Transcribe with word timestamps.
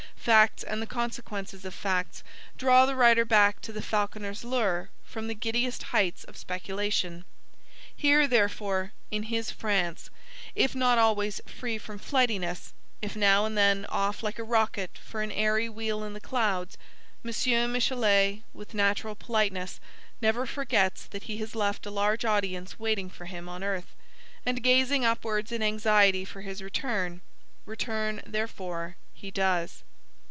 Facts, 0.21 0.61
and 0.63 0.79
the 0.79 0.85
consequences 0.85 1.65
of 1.65 1.73
facts, 1.73 2.23
draw 2.55 2.85
the 2.85 2.95
writer 2.95 3.25
back 3.25 3.59
to 3.61 3.71
the 3.73 3.81
falconer's 3.81 4.43
lure 4.43 4.91
from 5.03 5.27
the 5.27 5.33
giddiest 5.33 5.81
heights 5.81 6.23
of 6.25 6.37
speculation. 6.37 7.25
Here, 7.95 8.27
therefore 8.27 8.91
in 9.09 9.23
his 9.23 9.49
France, 9.49 10.11
if 10.53 10.75
not 10.75 10.99
always 10.99 11.41
free 11.47 11.79
from 11.79 11.97
flightiness, 11.97 12.71
if 13.01 13.15
now 13.15 13.45
and 13.45 13.57
then 13.57 13.87
off 13.89 14.21
like 14.21 14.37
a 14.37 14.43
rocket 14.43 14.95
for 14.95 15.23
an 15.23 15.31
airy 15.31 15.67
wheel 15.67 16.03
in 16.03 16.13
the 16.13 16.21
clouds, 16.21 16.77
M. 17.25 17.71
Michelet, 17.71 18.43
with 18.53 18.75
natural 18.75 19.15
politeness, 19.15 19.79
never 20.21 20.45
forgets 20.45 21.05
that 21.07 21.23
he 21.23 21.37
has 21.37 21.55
left 21.55 21.87
a 21.87 21.89
large 21.89 22.25
audience 22.25 22.77
waiting 22.79 23.09
for 23.09 23.25
him 23.25 23.49
on 23.49 23.63
earth, 23.63 23.95
and 24.45 24.61
gazing 24.61 25.03
upwards 25.03 25.51
in 25.51 25.63
anxiety 25.63 26.23
for 26.23 26.41
his 26.41 26.61
return: 26.61 27.21
return, 27.65 28.21
therefore, 28.27 28.97
he 29.15 29.31
does. 29.31 29.81